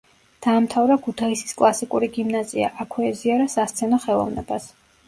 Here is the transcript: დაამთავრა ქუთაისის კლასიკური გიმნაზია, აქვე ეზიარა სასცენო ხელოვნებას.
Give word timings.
დაამთავრა 0.45 0.95
ქუთაისის 1.07 1.53
კლასიკური 1.59 2.09
გიმნაზია, 2.17 2.73
აქვე 2.87 3.09
ეზიარა 3.13 3.49
სასცენო 3.59 4.07
ხელოვნებას. 4.09 4.73